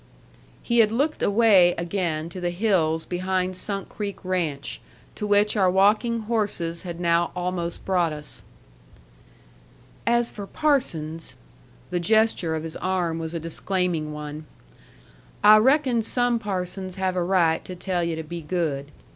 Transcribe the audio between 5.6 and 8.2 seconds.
walking horses had now almost brought